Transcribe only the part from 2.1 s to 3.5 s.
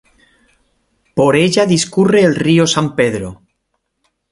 el río San Pedro.